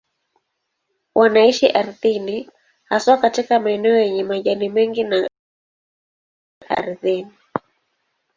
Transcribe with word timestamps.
Wanaishi 1.15 1.67
ardhini, 1.69 2.49
haswa 2.83 3.17
katika 3.17 3.59
maeneo 3.59 3.95
yenye 3.95 4.23
majani 4.23 4.69
mengi 4.69 5.03
na 5.03 5.09
takataka 5.21 5.31
kama 6.67 6.75
haya 6.75 6.77
ardhini. 6.91 7.31